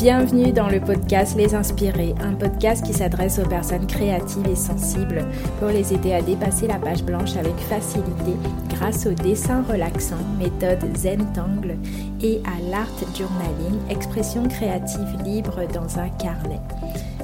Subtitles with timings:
[0.00, 5.26] Bienvenue dans le podcast Les Inspirés, un podcast qui s'adresse aux personnes créatives et sensibles
[5.58, 8.32] pour les aider à dépasser la page blanche avec facilité
[8.70, 11.76] grâce au dessin relaxant, méthode Zentangle
[12.22, 16.60] et à l'art journaling, expression créative libre dans un carnet.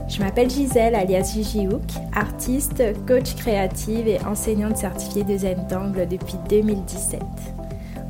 [0.06, 1.80] Je m'appelle Gisèle alias Gigi Hook,
[2.14, 7.22] artiste, coach créative et enseignante certifiée de Zentangle depuis 2017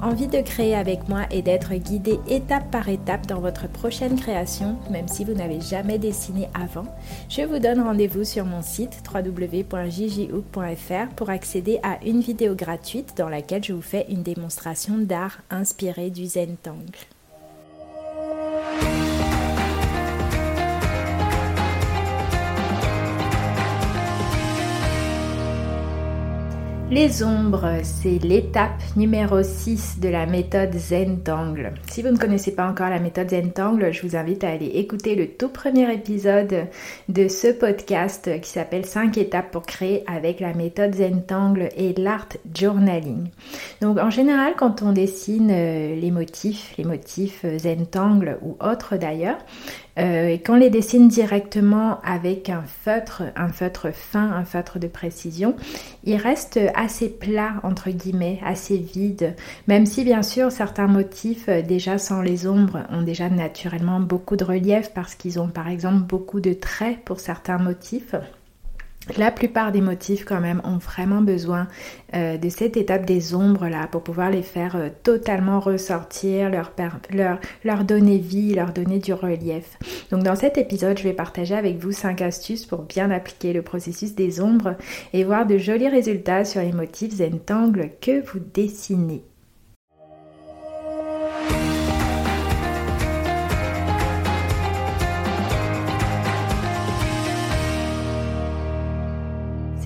[0.02, 4.76] envie de créer avec moi et d'être guidé étape par étape dans votre prochaine création,
[4.90, 6.86] même si vous n'avez jamais dessiné avant,
[7.28, 13.28] je vous donne rendez-vous sur mon site www.jjhook.fr pour accéder à une vidéo gratuite dans
[13.28, 17.15] laquelle je vous fais une démonstration d'art inspirée du Zentangle.
[26.88, 31.74] Les ombres, c'est l'étape numéro 6 de la méthode Zentangle.
[31.90, 35.16] Si vous ne connaissez pas encore la méthode Zentangle, je vous invite à aller écouter
[35.16, 36.68] le tout premier épisode
[37.08, 42.28] de ce podcast qui s'appelle 5 étapes pour créer avec la méthode Zentangle et l'art
[42.54, 43.30] journaling.
[43.82, 48.96] Donc en général, quand on dessine euh, les motifs, les motifs euh, Zentangle ou autres
[48.96, 49.38] d'ailleurs,
[49.98, 54.88] euh, et quand les dessine directement avec un feutre, un feutre fin, un feutre de
[54.88, 55.56] précision,
[56.04, 59.34] il reste assez plat entre guillemets, assez vide.
[59.68, 64.36] Même si bien sûr certains motifs euh, déjà sans les ombres ont déjà naturellement beaucoup
[64.36, 68.14] de relief parce qu'ils ont par exemple beaucoup de traits pour certains motifs.
[69.16, 71.68] La plupart des motifs quand même ont vraiment besoin
[72.14, 77.84] euh, de cette étape des ombres là pour pouvoir les faire euh, totalement ressortir, leur,
[77.84, 79.78] donner vie, leur donner du relief.
[80.10, 83.62] Donc dans cet épisode, je vais partager avec vous 5 astuces pour bien appliquer le
[83.62, 84.74] processus des ombres
[85.12, 89.22] et voir de jolis résultats sur les motifs Zentangle que vous dessinez.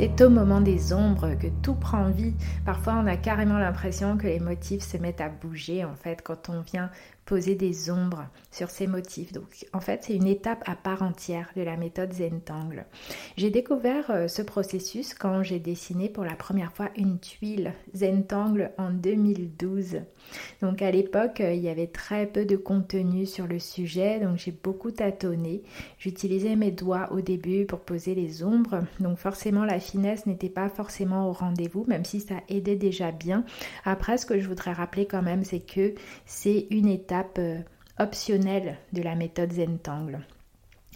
[0.02, 2.32] C'est au moment des ombres que tout prend vie.
[2.64, 6.48] Parfois, on a carrément l'impression que les motifs se mettent à bouger en fait quand
[6.48, 6.88] on vient
[7.30, 9.32] poser des ombres sur ces motifs.
[9.32, 12.86] Donc en fait, c'est une étape à part entière de la méthode Zentangle.
[13.36, 18.72] J'ai découvert euh, ce processus quand j'ai dessiné pour la première fois une tuile Zentangle
[18.78, 20.00] en 2012.
[20.60, 24.36] Donc à l'époque, euh, il y avait très peu de contenu sur le sujet, donc
[24.36, 25.62] j'ai beaucoup tâtonné.
[25.98, 30.68] J'utilisais mes doigts au début pour poser les ombres, donc forcément la finesse n'était pas
[30.68, 33.44] forcément au rendez-vous, même si ça aidait déjà bien.
[33.84, 35.94] Après, ce que je voudrais rappeler quand même, c'est que
[36.26, 37.58] c'est une étape euh,
[37.98, 40.20] optionnelle de la méthode Zentangle.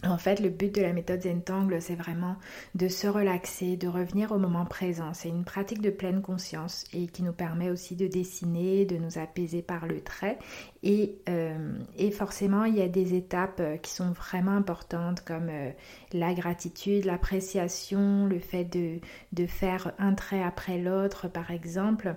[0.03, 2.35] En fait, le but de la méthode Zentangle, c'est vraiment
[2.75, 5.13] de se relaxer, de revenir au moment présent.
[5.13, 9.17] C'est une pratique de pleine conscience et qui nous permet aussi de dessiner, de nous
[9.17, 10.37] apaiser par le trait.
[10.83, 11.73] Et, euh,
[12.11, 15.49] forcément, il y a des étapes euh, qui sont vraiment importantes comme
[16.13, 18.99] la gratitude, l'appréciation, le fait de,
[19.31, 22.15] de faire un trait après l'autre, par exemple.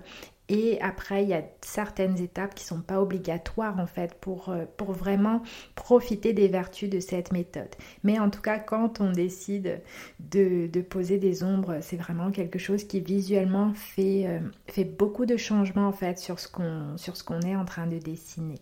[0.49, 4.49] Et après, il y a certaines étapes qui ne sont pas obligatoires en fait pour,
[4.49, 5.43] euh, pour vraiment
[5.75, 7.69] profiter des vertus de cette méthode.
[8.03, 9.81] Mais en tout cas, quand on décide
[10.19, 15.37] de, poser des ombres, c'est vraiment quelque chose qui visuellement fait, euh, fait beaucoup de
[15.37, 18.55] changements en fait sur ce qu'on est en train de dessiner.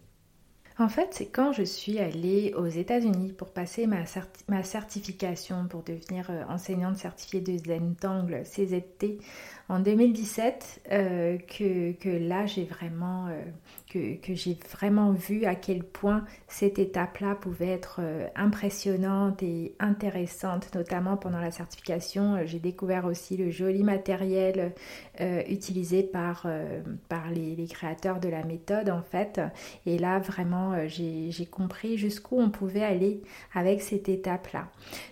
[0.79, 4.03] En fait, c'est quand je suis allée aux États-Unis pour passer ma,
[4.47, 9.17] ma, certification pour devenir euh, enseignante certifiée de Zentangle CZT
[9.69, 13.41] en 2017 euh, que, que, là j'ai vraiment euh,
[14.21, 20.73] que, j'ai vraiment vu à quel point cette étape-là pouvait être euh, impressionnante et intéressante,
[20.75, 22.39] notamment pendant la certification.
[22.45, 24.73] J'ai découvert aussi le joli matériel
[25.49, 26.45] utilisé par,
[27.09, 29.41] par les, les, créateurs de la méthode en fait.
[29.85, 33.21] Et là vraiment j'ai compris jusqu'où on pouvait aller
[33.53, 34.67] avec cette étape-là.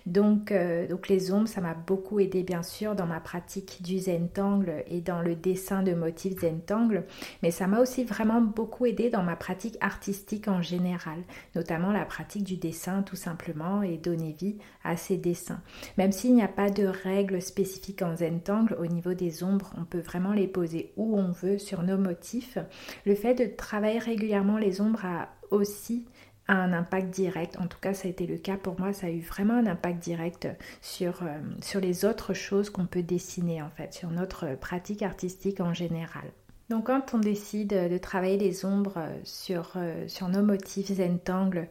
[0.06, 0.52] Donc,
[0.88, 5.00] donc les ombres, ça m'a beaucoup aidé bien sûr dans ma pratique du Zentangle et
[5.00, 7.04] dans le dessin de motifs Zentangle,
[7.42, 11.18] mais ça m'a aussi vraiment beaucoup aidé dans ma pratique artistique en général,
[11.54, 15.62] notamment la pratique du dessin tout simplement et donner vie à ces dessins.
[15.96, 19.84] Même s'il n'y a pas de règles spécifiques en Zentangle, au niveau des ombres, on
[19.84, 22.58] peut vraiment les poser où on veut sur nos motifs.
[23.06, 26.06] Le fait de travailler régulièrement les ombres a aussi
[26.48, 27.56] un impact direct.
[27.58, 28.92] En tout cas, ça a été le cas pour moi.
[28.92, 30.48] Ça a eu vraiment un impact direct
[30.80, 35.60] sur, euh, sur les autres choses qu'on peut dessiner, en fait, sur notre pratique artistique
[35.60, 36.24] en général.
[36.68, 41.68] Donc, quand on décide de travailler les ombres sur, euh, sur nos motifs Zentangle,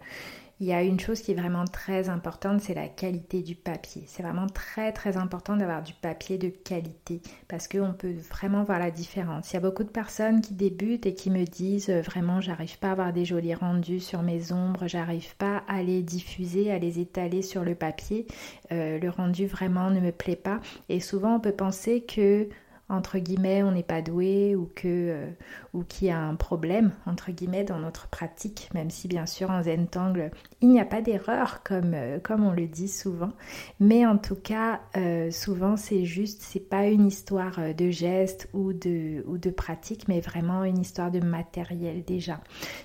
[0.62, 4.06] il y a une chose qui est vraiment très importante, c'est la qualité du papier.
[4.07, 8.80] C'est vraiment très très important d'avoir du papier de qualité parce qu'on peut vraiment voir
[8.80, 9.51] la différence.
[9.51, 12.80] Il y a beaucoup de personnes qui débutent et qui me disent euh, vraiment j'arrive
[12.80, 16.80] pas à avoir des jolis rendus sur mes ombres, j'arrive pas à les diffuser, à
[16.80, 18.25] les étaler sur le papier.
[18.71, 20.62] Euh, le rendu vraiment ne me plaît pas.
[20.88, 22.48] Et souvent on peut penser que
[22.87, 25.27] entre guillemets, on n'est pas doué ou que euh,
[25.73, 29.49] ou qu'il y a un problème entre guillemets dans notre pratique, même si bien sûr
[29.49, 30.29] en Zentangle
[30.61, 33.31] il n'y a pas d'erreur comme euh, comme on le dit souvent,
[33.79, 38.71] mais en tout cas euh, souvent c'est juste c'est pas une histoire de geste ou
[38.71, 42.39] de ou de pratique, mais vraiment une histoire de matériel déjà.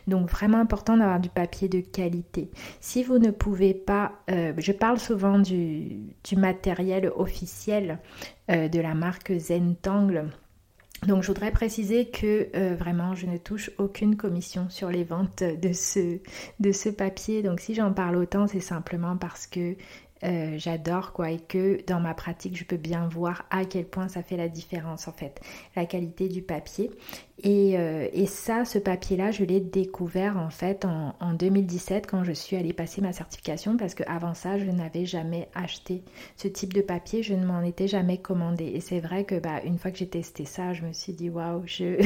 [0.06, 2.50] Donc vraiment important d'avoir du papier de qualité.
[2.81, 7.99] Si vous ne pouvez pas, je parle souvent du, du matériel officiel
[8.50, 10.31] euh, de la marque Zentangle.
[11.06, 15.43] Donc je voudrais préciser que euh, vraiment je ne touche aucune commission sur les ventes
[15.43, 16.19] de ce,
[16.61, 17.43] de ce papier.
[17.43, 19.76] Donc si j'en parle autant, c'est simplement parce que
[20.25, 24.08] euh, j'adore quoi et que dans ma pratique je peux bien voir à quel point
[24.08, 25.40] ça fait la différence en fait
[25.76, 26.90] la qualité du papier.
[27.43, 32.06] Et, euh, et ça ce papier là je l'ai découvert en fait en, en, 2017
[32.06, 36.02] quand je suis allée passer ma certification parce que avant ça je n'avais jamais acheté
[36.37, 39.62] ce type de papier je ne m'en étais jamais commandé et c'est vrai que bah
[39.64, 41.99] une fois que j'ai testé ça je me suis dit waouh je,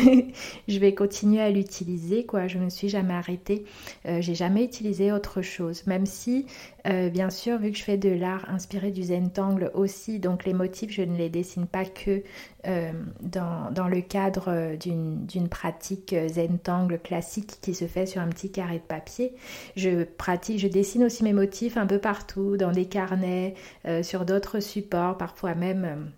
[0.69, 2.46] je vais continuer à l'utiliser quoi.
[2.46, 3.64] Je me suis jamais arrêtée.
[4.06, 5.87] Euh, j'ai jamais utilisé autre chose.
[5.87, 6.46] Même si
[6.84, 10.19] bien sûr vu que je fais de l'art inspiré du Zentangle aussi.
[10.19, 12.23] Donc les motifs, je ne les dessine pas que
[12.67, 12.93] euh,
[13.23, 18.29] dans, dans, le cadre euh, d'une pratique euh, Zentangle classique qui se fait sur un
[18.29, 19.35] petit carré de papier.
[19.77, 23.55] Je pratique, je dessine aussi mes motifs un peu partout, dans des carnets,
[24.03, 26.11] sur d'autres supports, parfois même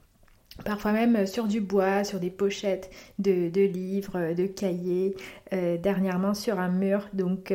[0.64, 5.14] Parfois même euh, sur du bois, sur des pochettes de, livres, euh, de cahiers,
[5.52, 7.08] euh, dernièrement sur un mur.
[7.12, 7.52] Donc,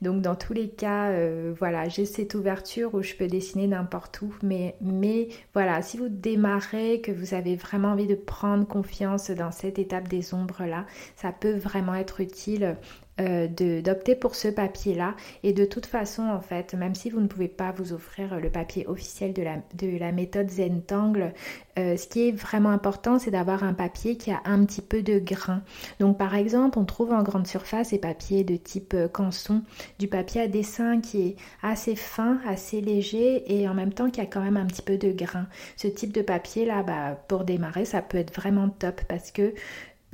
[0.00, 1.12] dans tous les cas,
[1.58, 4.34] voilà, j'ai cette ouverture où je peux dessiner n'importe où.
[4.42, 9.52] Mais, mais voilà, si vous démarrez, que vous avez vraiment envie de prendre confiance dans
[9.52, 12.76] cette étape des ombres-là, ça peut vraiment être utile
[13.20, 13.48] euh,
[13.82, 15.14] d'opter pour ce papier-là.
[15.42, 18.48] Et de toute façon, en fait, même si vous ne pouvez pas vous offrir le
[18.48, 21.34] papier officiel de la, de la méthode Zentangle,
[21.78, 25.02] euh, ce qui est vraiment important, c'est d'avoir un papier qui a un petit peu
[25.02, 25.62] de grain.
[25.98, 29.62] Donc, par exemple, on trouve en grande surface des papiers de type euh, canson,
[29.98, 34.20] du papier à dessin qui est assez fin, assez léger et en même temps qui
[34.20, 35.46] a quand même un petit peu de grain.
[35.76, 39.52] Ce type de papier-là, bah, pour démarrer, ça peut être vraiment top parce que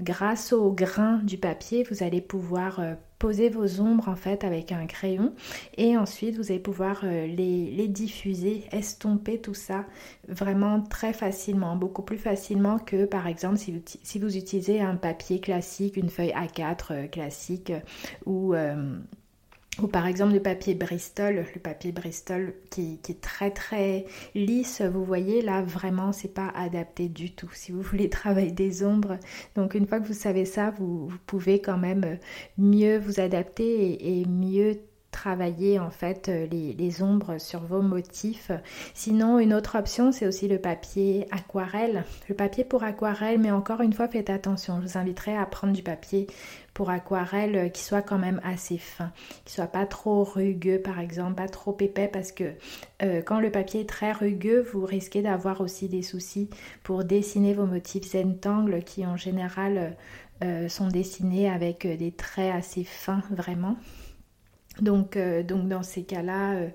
[0.00, 4.72] grâce au grain du papier, vous allez pouvoir euh, poser vos ombres en fait avec
[4.72, 5.34] un crayon.
[5.76, 9.84] Et ensuite vous allez pouvoir euh, les, diffuser, estomper tout ça
[10.28, 15.96] vraiment très facilement, beaucoup plus facilement que par exemple si vous, utilisez un papier classique,
[15.96, 17.72] une feuille A4 euh, classique
[18.26, 18.54] ou
[19.80, 25.04] ou par exemple le papier Bristol, le papier Bristol qui, est très très lisse, vous
[25.04, 29.18] voyez là vraiment c'est pas adapté du tout si vous voulez travailler des ombres.
[29.54, 32.18] Donc une fois que vous savez ça, vous, pouvez quand même
[32.56, 34.78] mieux vous adapter et, mieux
[35.10, 38.50] travailler en fait les, les, ombres sur vos motifs.
[38.92, 42.04] Sinon, une autre option, c'est aussi le papier aquarelle.
[42.28, 44.76] Le papier pour aquarelle, mais encore une fois, faites attention.
[44.82, 46.26] Je vous inviterai à prendre du papier
[46.76, 49.10] pour aquarelle euh, qui soit quand même assez fin,
[49.46, 52.52] qui soit pas trop rugueux par exemple, pas trop épais parce que
[53.02, 56.50] euh, quand le papier est très rugueux, vous risquez d'avoir aussi des soucis
[56.82, 59.96] pour dessiner vos motifs Zentangle qui en général
[60.44, 63.78] euh, sont dessinés avec des traits assez fins vraiment.
[64.80, 66.68] Donc, euh, donc dans ces cas-là, euh,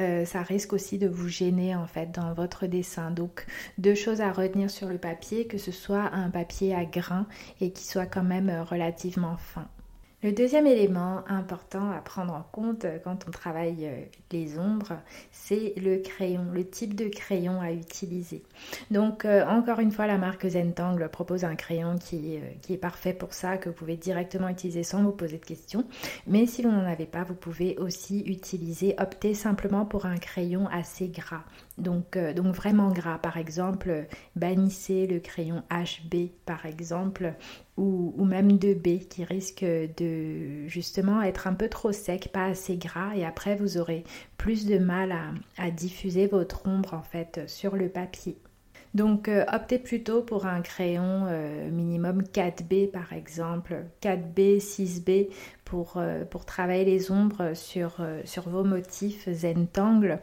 [0.00, 3.10] euh, ça risque aussi de vous gêner en fait dans votre dessin.
[3.10, 3.46] Donc
[3.78, 7.26] deux choses à retenir sur le papier, que ce soit un papier à grains
[7.60, 9.68] et qui soit quand même relativement fin.
[10.22, 14.92] Le deuxième élément important à prendre en compte quand on travaille euh, les ombres,
[15.32, 18.44] c'est le crayon, le type de crayon à utiliser.
[18.92, 22.78] Donc euh, encore une fois, la marque Zentangle propose un crayon qui, euh, qui, est
[22.78, 25.84] parfait pour ça, que vous pouvez directement utiliser sans vous poser de questions.
[26.28, 30.68] Mais si vous n'en avez pas, vous pouvez aussi utiliser, opter simplement pour un crayon
[30.68, 31.42] assez gras.
[31.78, 33.18] Donc, donc vraiment gras.
[33.18, 37.34] Par exemple, bannissez le crayon HB par exemple
[37.76, 42.76] ou, même de B qui risque de justement être un peu trop sec, pas assez
[42.76, 44.04] gras et après vous aurez
[44.36, 45.14] plus de mal
[45.56, 48.36] à, diffuser votre ombre en fait sur le papier.
[48.94, 55.28] Donc euh, optez plutôt pour un crayon euh, minimum 4B par exemple, 4B, 6B
[55.72, 55.98] pour,
[56.28, 60.20] pour travailler les ombres sur, sur vos motifs Zentangle.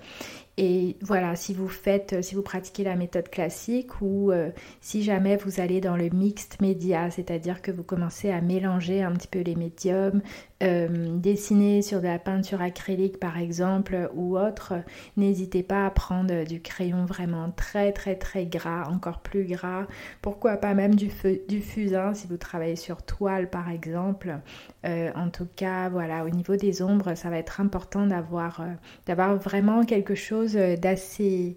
[0.58, 4.32] Et voilà, si vous faites, si vous pratiquez la méthode classique ou
[4.79, 9.13] si jamais vous allez dans le mixed média, c'est-à-dire que vous commencez à mélanger un
[9.13, 10.22] petit peu les médiums,
[10.62, 14.74] euh, dessiner sur de la peinture acrylique par exemple ou autre,
[15.15, 19.88] n'hésitez pas à prendre du crayon vraiment très très très gras, encore plus gras.
[20.22, 21.10] Pourquoi pas même du,
[21.48, 24.38] du fusain si vous travaillez sur toile par exemple.
[24.86, 29.36] Euh, en tout cas, voilà, au niveau des ombres, ça va être important d'avoir euh,
[29.36, 31.55] vraiment quelque chose d'assez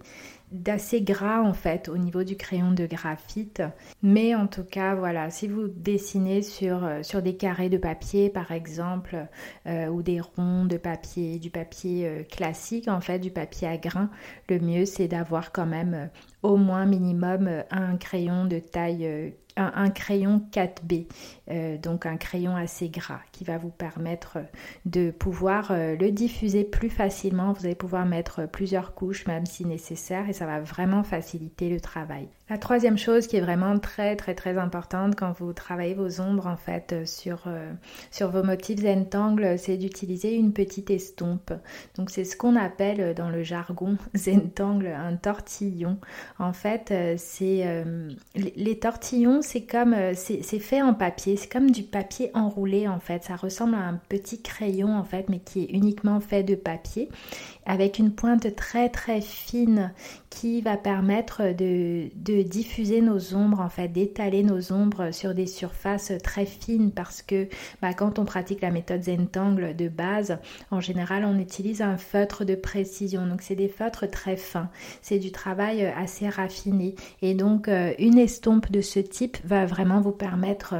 [0.53, 3.63] d'assez gras en fait au niveau du crayon de graphite.
[4.03, 8.29] Mais en tout cas, voilà, si vous dessinez sur, euh, sur des carrés de papier
[8.29, 9.25] par exemple,
[9.67, 13.77] euh, ou des ronds de papier, du papier euh, classique en fait, du papier à
[13.77, 14.11] grains,
[14.47, 16.09] le mieux c'est d'avoir quand même
[16.43, 21.07] au moins minimum un crayon de taille un, crayon 4B,
[21.51, 24.37] euh, donc un crayon assez gras qui va vous permettre
[24.85, 27.51] de pouvoir euh, le diffuser plus facilement.
[27.51, 31.81] Vous allez pouvoir mettre plusieurs couches même si nécessaire et ça va vraiment faciliter le
[31.81, 32.29] travail.
[32.49, 36.47] La troisième chose qui est vraiment très très très importante quand vous travaillez vos ombres
[36.47, 41.51] en fait euh, sur, vos motifs Zentangle, c'est d'utiliser une petite estompe.
[41.97, 45.97] Donc c'est ce qu'on appelle dans le jargon Zentangle un tortillon.
[46.39, 47.85] En fait, c'est
[48.35, 53.23] les tortillons, c'est comme c'est fait en papier, c'est comme du papier enroulé en fait.
[53.23, 57.09] Ça ressemble à un petit crayon en fait, mais qui est uniquement fait de papier
[57.65, 59.91] avec une pointe très très fine
[60.29, 62.09] qui va permettre de,
[62.43, 67.47] diffuser nos ombres, en fait, d'étaler nos ombres sur des surfaces très fines parce que
[67.81, 70.39] bah, quand on pratique la méthode Zentangle de base,
[70.71, 73.27] en général, on utilise un feutre de précision.
[73.27, 74.69] Donc, c'est des feutres très fins.
[75.01, 76.95] C'est du travail assez raffiné.
[77.21, 80.75] Et donc, euh, une estompe de ce type va vraiment vous permettre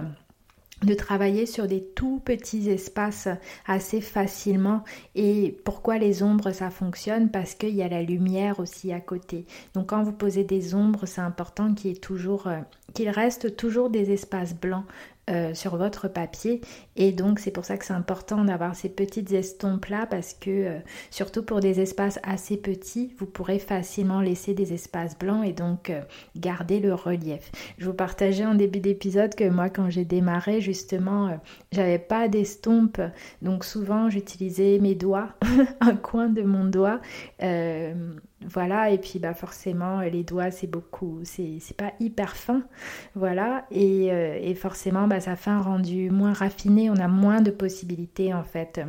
[0.85, 3.27] de travailler sur des tout petits espaces
[3.65, 4.83] assez facilement.
[5.15, 7.29] Et pourquoi les ombres ça fonctionne?
[7.29, 9.45] Parce qu'il y a la lumière aussi à côté.
[9.73, 12.59] Donc quand vous posez des ombres, c'est important qu'il toujours, euh,
[12.93, 14.85] qu'il reste toujours des espaces blancs
[15.29, 16.59] euh, sur votre papier
[16.97, 20.49] et donc c'est pour ça que c'est important d'avoir ces petites estompes là parce que
[20.49, 20.79] euh,
[21.11, 25.89] surtout pour des espaces assez petits vous pourrez facilement laisser des espaces blancs et donc
[25.89, 26.01] euh,
[26.35, 27.53] garder le relief.
[27.77, 31.39] Je vous partageais en début d'épisode que moi quand j'ai démarré justement
[31.71, 32.99] j'avais pas d'estompe
[33.41, 35.29] donc souvent j'utilisais mes doigts,
[35.79, 36.99] un coin de mon doigt
[38.49, 42.63] voilà, et puis bah forcément, les doigts, c'est beaucoup, c'est pas hyper fin.
[43.15, 47.51] Voilà, et, euh, forcément, bah, ça fait un rendu moins raffiné, on a moins de
[47.51, 48.85] possibilités en fait euh,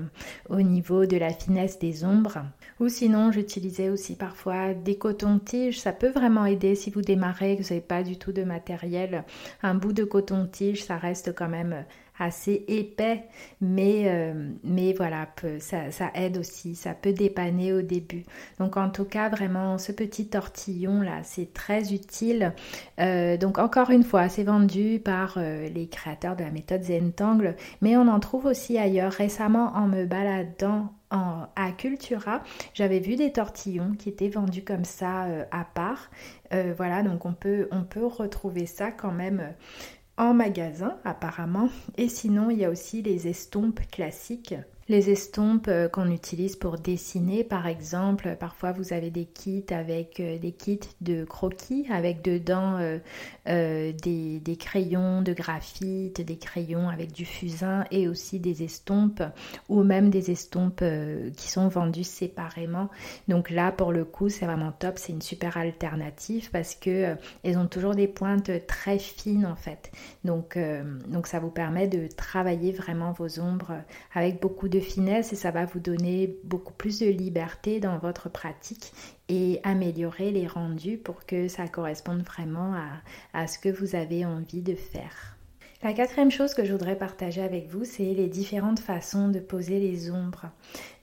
[0.48, 2.38] au niveau de la finesse des ombres.
[2.80, 7.62] Ou sinon, j'utilisais aussi parfois des cotons-tiges, ça peut vraiment aider si vous démarrez, que
[7.62, 9.24] vous n'avez pas du tout de matériel.
[9.62, 11.84] Un bout de coton-tige, ça reste quand même
[12.18, 13.24] assez épais,
[13.60, 15.28] mais, euh, mais voilà,
[15.58, 18.24] ça, ça, aide aussi, ça peut dépanner au début.
[18.58, 22.52] Donc en tout cas, vraiment, ce petit tortillon là, c'est très utile.
[23.00, 27.56] Euh, donc encore une fois, c'est vendu par euh, les créateurs de la méthode Zentangle,
[27.80, 29.12] mais on en trouve aussi ailleurs.
[29.12, 32.42] Récemment, en me baladant en, à Cultura,
[32.74, 36.10] j'avais vu des tortillons qui étaient vendus comme ça à part.
[36.76, 39.54] voilà, donc on peut, on peut retrouver ça quand même
[40.16, 41.68] en magasin apparemment.
[41.96, 44.54] Et sinon, il y a aussi les estompes classiques
[44.88, 50.20] les estompes euh, qu'on utilise pour dessiner, par exemple, parfois vous avez des kits avec
[50.20, 52.78] euh, des kits de croquis, avec dedans
[53.46, 59.22] euh, des, crayons de graphite, des crayons avec du fusain et aussi des estompes
[59.68, 60.84] ou même des estompes
[61.36, 62.88] qui sont vendues séparément.
[63.28, 67.58] Donc là, pour le coup, c'est vraiment top, c'est une super alternative parce que elles
[67.58, 69.90] ont toujours des pointes très fines en fait.
[70.24, 70.58] Donc,
[71.08, 73.72] donc ça vous permet de travailler vraiment vos ombres
[74.14, 77.98] avec beaucoup de de finesse et ça va vous donner beaucoup plus de liberté dans
[77.98, 78.92] votre pratique
[79.28, 84.26] et améliorer les rendus pour que ça corresponde vraiment à, à ce que vous avez
[84.26, 85.36] envie de faire.
[85.84, 89.78] La quatrième chose que je voudrais partager avec vous, c'est les différentes façons de poser
[89.78, 90.46] les ombres.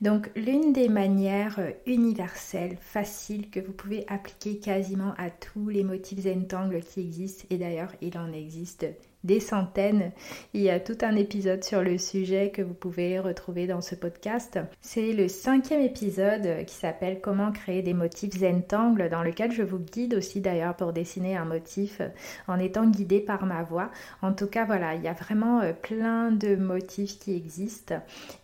[0.01, 6.21] Donc l'une des manières universelles, faciles, que vous pouvez appliquer quasiment à tous les motifs
[6.21, 8.87] Zentangle qui existent, et d'ailleurs il en existe
[9.23, 10.11] des centaines.
[10.53, 13.95] Il y a tout un épisode sur le sujet que vous pouvez retrouver dans ce
[13.95, 14.59] podcast.
[14.81, 19.79] C'est le cinquième épisode qui s'appelle Comment créer des motifs Zentangle, dans lequel je vous
[19.79, 22.01] guide aussi d'ailleurs pour dessiner un motif
[22.47, 23.91] en étant guidé par ma voix.
[24.21, 27.95] En tout cas, voilà, il y a vraiment euh, plein de motifs qui existent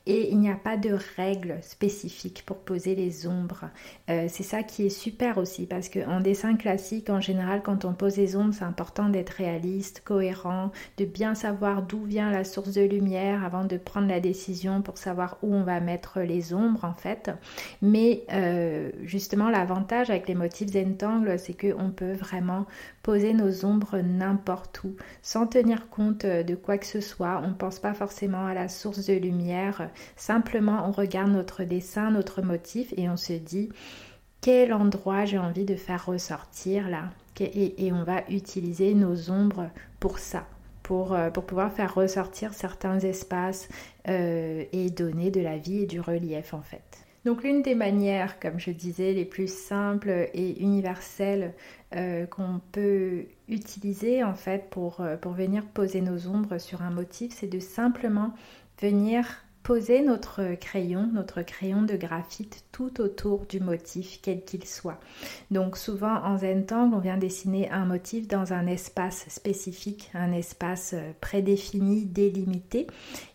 [0.08, 3.66] et il n'y a pas de règles spécifiques pour poser les ombres.
[4.10, 7.94] Euh, c'est ça qui est super aussi parce qu'en dessin classique, en général, quand on
[7.94, 12.72] pose les ombres, c'est important d'être réaliste, cohérent de bien savoir d'où vient la source
[12.72, 16.86] de lumière avant de prendre la décision pour savoir où on va mettre les ombres
[16.86, 17.30] en fait.
[17.82, 22.66] Mais euh, justement l'avantage avec les motifs Zentangle c'est qu'on peut vraiment
[23.04, 27.42] poser nos ombres n'importe où sans tenir compte de quoi que ce soit.
[27.44, 29.90] On ne pense pas forcément à la source de lumière.
[30.16, 33.70] Simplement on regarde notre dessin, notre motif et on se dit
[34.42, 37.10] quel endroit j'ai envie de faire ressortir là
[37.44, 40.48] et, on va utiliser nos ombres pour ça.
[40.84, 43.68] Pour, euh, pour pouvoir faire ressortir certains espaces
[44.08, 46.82] euh, et donner de la vie et du relief en fait.
[47.26, 51.54] Donc l'une des manières, comme je disais, les plus simples et universelles
[51.94, 57.34] euh, qu'on peut utiliser en fait pour, pour venir poser nos ombres sur un motif,
[57.38, 58.34] c'est de simplement
[58.82, 64.98] venir poser notre crayon, notre crayon de graphite tout autour du motif, quel qu'il soit.
[65.52, 70.94] Donc souvent en Zentangle, on vient dessiner un motif dans un espace spécifique, un espace
[70.94, 72.88] euh, prédéfini, délimité,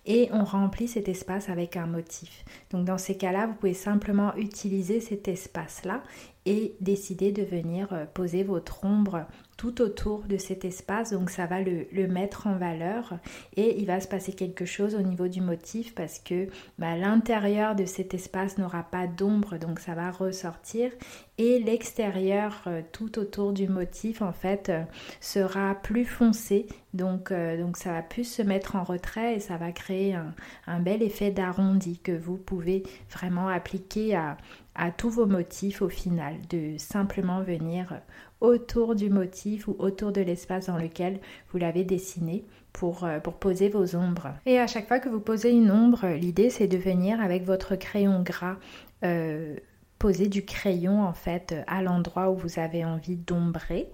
[0.07, 2.47] et on remplit cet espace avec un motif.
[2.71, 6.03] Donc dans ces cas-là, vous pouvez simplement utiliser cet espace-là
[6.47, 9.27] et décider de venir euh, poser votre ombre
[9.62, 11.12] tout autour de cet espace.
[11.12, 13.14] Donc ça va le, mettre en valeur
[13.57, 16.49] et il va se passer quelque chose au niveau du motif parce que
[16.81, 20.90] bah, l'intérieur de cet espace n'aura pas d'ombre donc ça va ressortir
[21.38, 24.83] et l'extérieur euh, tout autour du motif en fait euh,
[25.21, 29.73] sera plus foncé donc, donc ça va plus se mettre en retrait et ça va
[29.73, 30.35] créer un,
[30.66, 34.37] un bel effet d'arrondi que vous pouvez vraiment appliquer à,
[34.75, 38.00] à tous vos motifs au final, de simplement venir
[38.43, 41.21] autour du motif ou autour de l'espace dans lequel
[41.51, 44.35] vous l'avez dessiné pour, euh, pour, poser vos ombres.
[44.47, 47.77] Et à chaque fois que vous posez une ombre, l'idée c'est de venir avec votre
[47.77, 48.57] crayon gras
[49.05, 49.57] euh,
[49.99, 53.89] poser du crayon en fait à l'endroit où vous avez envie d'ombrer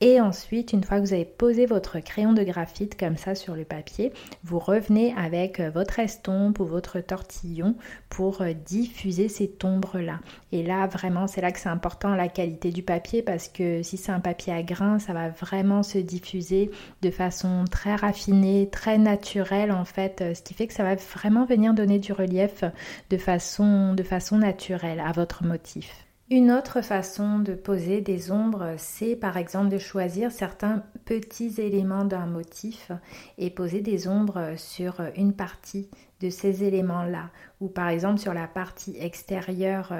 [0.00, 3.56] et ensuite, une fois que vous avez posé votre crayon de graphite comme ça sur
[3.56, 4.12] le papier,
[4.44, 7.74] vous revenez avec euh, votre estompe ou votre tortillon
[8.08, 10.20] pour euh, diffuser cette ombre-là.
[10.52, 13.96] Et là, vraiment, c'est là que c'est important la qualité du papier parce que si
[13.96, 16.70] c'est un papier à grains, ça va vraiment se diffuser
[17.02, 20.94] de façon très raffinée, très naturelle en fait, euh, ce qui fait que ça va
[20.94, 22.62] vraiment venir donner du relief
[23.10, 26.07] de façon, de façon naturelle à votre motif.
[26.30, 32.04] Une autre façon de poser des ombres, c'est par exemple de choisir certains petits éléments
[32.04, 32.92] d'un motif
[33.38, 35.88] et poser des ombres sur une partie
[36.20, 39.92] de ces éléments-là, ou par exemple sur la partie extérieure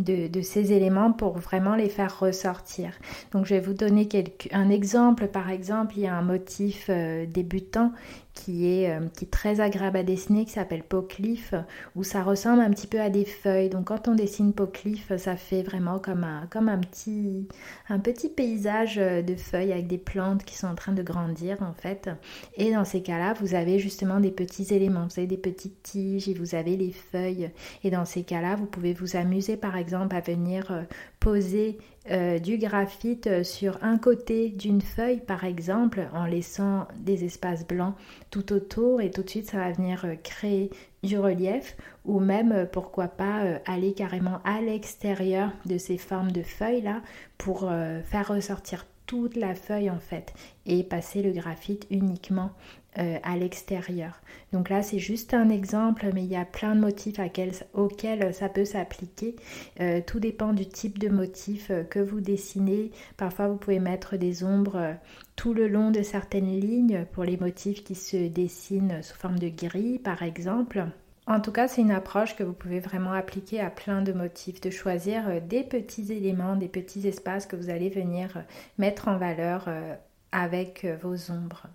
[0.00, 2.92] de, ces éléments pour vraiment les faire ressortir.
[3.32, 4.08] Donc je vais vous donner
[4.52, 5.28] un exemple.
[5.28, 7.92] Par exemple, il y a un motif euh, débutant
[8.34, 11.54] qui est, euh, qui est très agréable à dessiner, qui s'appelle Pocliffe,
[11.96, 13.68] où ça ressemble un petit peu à des feuilles.
[13.68, 17.46] Donc quand on dessine Pocliffe, ça fait vraiment comme un, comme un, petit,
[17.88, 21.58] un petit paysage euh, de feuilles avec des plantes qui sont en train de grandir
[21.62, 22.08] en fait.
[22.56, 25.36] Et dans ces cas-là, vous avez justement des petits éléments, vous avez des
[25.68, 27.50] tiges et vous avez les feuilles.
[27.84, 30.82] Et dans ces cas-là, vous pouvez vous amuser par exemple à venir euh,
[31.18, 31.78] poser
[32.10, 37.66] euh, du graphite euh, sur un côté d'une feuille par exemple en laissant des espaces
[37.66, 37.94] blancs
[38.30, 40.70] tout autour et tout de suite ça va venir créer
[41.02, 46.82] du relief ou même pourquoi pas aller carrément à l'extérieur de ces formes de feuilles
[46.82, 47.02] là
[47.36, 47.70] pour
[48.04, 50.32] faire ressortir toute la feuille en fait
[50.66, 52.52] et passer le graphite uniquement
[52.98, 54.20] euh, à l'extérieur.
[54.52, 57.20] Donc là, c'est juste un exemple, mais il y a plein de motifs
[57.72, 59.36] auxquels ça peut s'appliquer.
[59.80, 62.90] Euh, tout dépend du type de motif euh, que vous dessinez.
[63.16, 64.96] Parfois, vous pouvez mettre des ombres
[65.36, 69.50] tout le long de certaines lignes pour les motifs qui se dessinent sous forme de
[69.50, 70.84] gris, par exemple.
[71.28, 74.60] En tout cas, c'est une approche que vous pouvez vraiment appliquer à plein de motifs,
[74.60, 78.42] de choisir des petits éléments, des petits espaces que vous allez venir
[78.78, 79.68] mettre en valeur
[80.32, 81.68] avec vos ombres.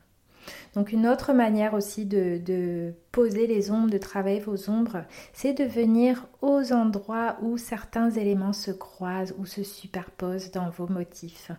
[0.74, 5.64] Donc une autre manière aussi de, poser les ombres, de travailler vos ombres, c'est de
[5.64, 11.50] venir aux endroits où certains éléments se croisent ou se superposent dans vos motifs.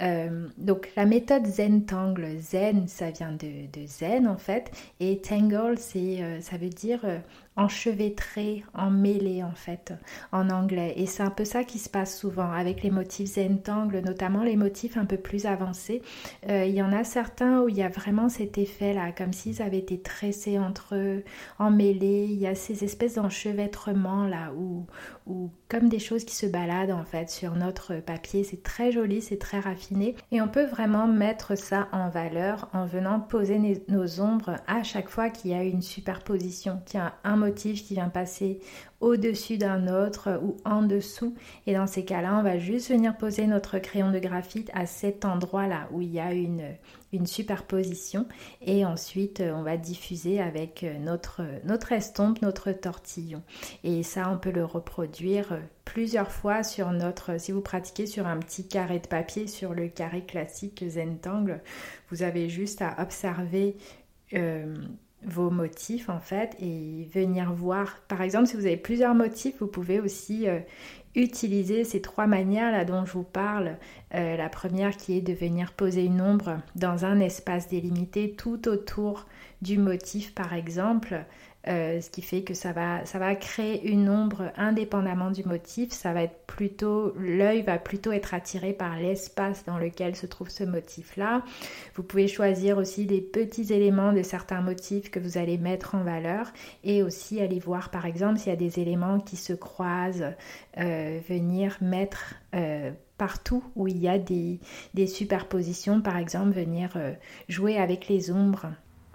[0.00, 4.70] Euh, donc la méthode Zen Tangle, Zen ça vient de, Zen en fait,
[5.00, 7.18] et Tangle c'est, euh, ça veut dire euh,
[7.60, 9.92] enchevêtré, emmêlé en fait
[10.32, 10.94] en anglais.
[10.96, 14.56] Et c'est un peu ça qui se passe souvent avec les motifs Zentangle, notamment les
[14.56, 16.02] motifs un peu plus avancés.
[16.48, 19.32] Euh, il y en a certains où il y a vraiment cet effet là, comme
[19.32, 20.99] s'ils avaient été tressés entre eux,
[21.58, 22.26] emmêlés.
[22.30, 27.04] Il y a ces espèces d'enchevêtrements là où comme des choses qui se baladent en
[27.04, 28.42] fait sur notre papier.
[28.42, 32.86] C'est très joli, c'est très raffiné et on peut vraiment mettre ça en valeur en
[32.86, 37.14] venant poser nos ombres à chaque fois qu'il y a une superposition, qu'il y a
[37.22, 38.60] un motif qui vient passer
[39.00, 41.34] au-dessus d'un autre ou en dessous.
[41.66, 45.24] Et dans ces cas-là, on va juste venir poser notre crayon de graphite à cet
[45.24, 46.74] endroit-là où il y a une,
[47.12, 48.26] une superposition.
[48.60, 53.42] Et ensuite, on va diffuser avec notre, notre estompe, notre tortillon.
[53.84, 58.38] Et ça, on peut le reproduire plusieurs fois sur notre, si vous pratiquez sur un
[58.38, 61.60] petit carré de papier, sur le carré classique Zentangle,
[62.10, 63.76] vous avez juste à observer
[64.34, 64.76] euh,
[65.22, 68.00] vos motifs en fait et venir voir.
[68.08, 70.60] Par exemple, si vous avez plusieurs motifs, vous pouvez aussi euh,
[71.14, 73.76] utiliser ces trois manières là dont je vous parle.
[74.14, 78.68] Euh, la première qui est de venir poser une ombre dans un espace délimité tout
[78.68, 79.26] autour
[79.60, 81.24] du motif par exemple.
[81.68, 85.92] Euh, ce qui fait que ça va, créer une ombre indépendamment du motif.
[85.92, 90.48] Ça va être plutôt, l'œil va plutôt être attiré par l'espace dans lequel se trouve
[90.48, 91.42] ce motif-là.
[91.94, 96.02] Vous pouvez choisir aussi des petits éléments de certains motifs que vous allez mettre en
[96.02, 96.50] valeur
[96.82, 100.32] et aussi aller voir par exemple s'il y a des éléments qui se croisent,
[100.78, 106.96] euh, venir mettre euh, partout où il y a des superpositions, par exemple venir
[107.48, 108.68] jouer avec les ombres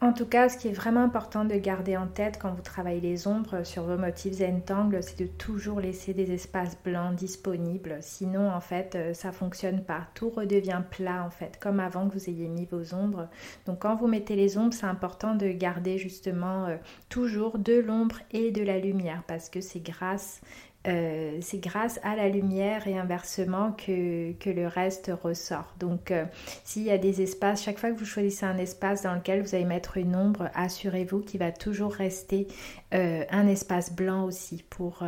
[0.06, 3.02] en tout cas, ce qui est vraiment important de garder en tête quand vous travaillez
[3.02, 7.98] les ombres sur vos motifs Zentangle, c'est de toujours laisser des espaces blancs disponibles.
[8.02, 10.02] Sinon, en fait, euh, ça fonctionne pas.
[10.13, 13.28] Tout redevient plat, en fait, comme avant que vous ayez mis vos ombres.
[13.65, 16.78] Donc, quand vous mettez les ombres, c'est important de garder justement euh,
[17.10, 20.41] toujours de l'ombre et de la lumière parce que c'est grâce
[20.88, 25.74] euh, c'est grâce à la lumière et inversement que, le reste ressort.
[25.80, 26.26] Donc euh,
[26.63, 29.56] s'il y a des espaces, chaque fois que vous choisissez un espace dans lequel vous
[29.56, 32.48] allez mettre une ombre, assurez-vous qu'il va toujours rester
[32.93, 35.04] euh, un espace blanc aussi pour,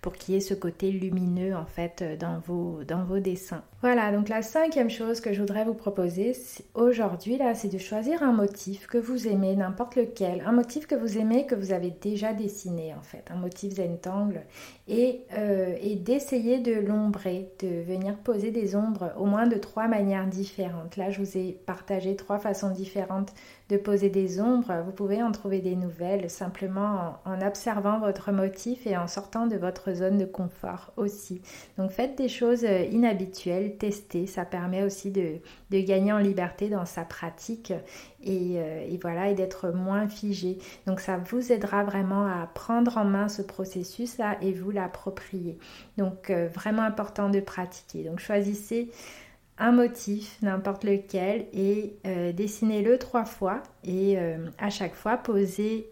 [0.00, 3.64] pour qu'il y ait ce côté lumineux en fait dans vos dessins.
[3.82, 6.34] Voilà, donc la cinquième chose que je voudrais vous proposer
[6.74, 10.94] aujourd'hui là, c'est de choisir un motif que vous aimez, n'importe lequel, un motif que
[10.94, 14.40] vous aimez, que vous avez déjà dessiné en fait, un motif Zentangle.
[14.88, 19.88] Et euh, et, d'essayer de l'ombrer, de venir poser des ombres au moins de trois
[19.88, 20.96] manières différentes.
[20.96, 23.32] Là, je vous ai partagé trois façons différentes
[23.68, 24.72] de poser des ombres.
[24.84, 29.56] Vous pouvez en trouver des nouvelles simplement en, observant votre motif et en sortant de
[29.56, 31.42] votre zone de confort aussi.
[31.76, 34.26] Donc faites des choses euh, inhabituelles, testez.
[34.26, 37.72] Ça permet aussi de, gagner en liberté dans sa pratique
[38.26, 40.58] euh, et, voilà et d'être moins figé.
[40.86, 45.58] Donc ça vous aidera vraiment à prendre en main ce processus là et vous l'approprier.
[45.98, 48.04] Donc euh, vraiment important de pratiquer.
[48.04, 48.90] Donc choisissez
[49.58, 55.90] un motif, n'importe lequel, et euh, dessinez-le trois fois et euh, à chaque fois posez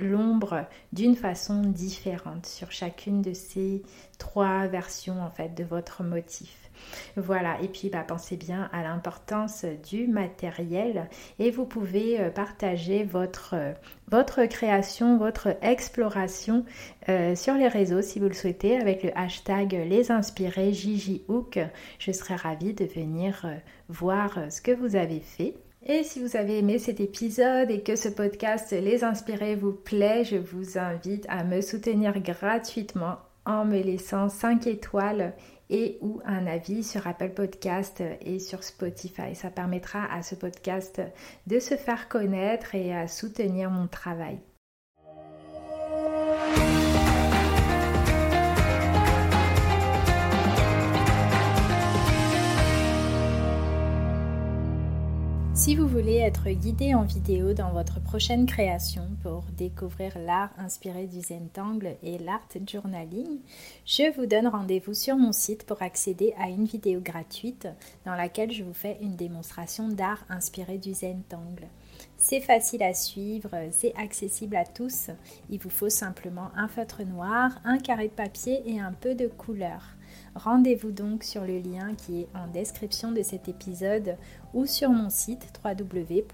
[0.00, 3.82] l'ombre d'une façon différente sur chacune de ces
[4.18, 6.70] trois versions en fait de votre motif.
[7.16, 11.08] Voilà, et puis bah, pensez bien à l'importance du matériel
[11.38, 13.72] et vous pouvez euh, partager votre, euh,
[14.10, 16.64] votre création, votre exploration
[17.08, 20.72] euh, sur les réseaux si vous le souhaitez avec le hashtag les inspirés
[21.28, 21.58] Hook.
[21.98, 23.46] Je serai ravie de venir
[23.88, 25.54] voir ce que vous avez fait.
[25.86, 30.24] Et si vous avez aimé cet épisode et que ce podcast Les Inspirés vous plaît,
[30.24, 33.16] je vous invite à me soutenir gratuitement
[33.46, 35.32] en me laissant 5 étoiles
[35.70, 39.34] et ou un avis sur Apple Podcast et sur Spotify.
[39.34, 41.00] Ça permettra à ce podcast
[41.46, 44.38] de se faire connaître et à soutenir mon travail.
[55.60, 61.06] Si vous voulez être guidé en vidéo dans votre prochaine création pour découvrir l'art inspiré
[61.06, 63.40] du Zentangle et l'art journaling,
[63.84, 67.68] je vous donne rendez-vous sur mon site pour accéder à une vidéo gratuite
[68.06, 71.68] dans laquelle je vous fais une démonstration d'art inspiré du Zentangle.
[72.16, 75.10] C'est facile à suivre, c'est accessible à tous.
[75.50, 79.26] Il vous faut simplement un feutre noir, un carré de papier et un peu de
[79.26, 79.82] couleur.
[80.34, 84.16] Rendez-vous donc sur le lien qui est en description de cet épisode
[84.54, 86.30] ou sur mon site www.jjhook.fr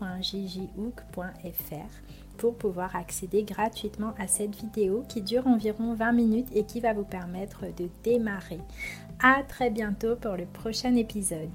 [2.37, 6.93] pour pouvoir accéder gratuitement à cette vidéo qui dure environ 20 minutes et qui va
[6.93, 8.61] vous permettre de démarrer.
[9.23, 11.49] À très bientôt pour le prochain épisode.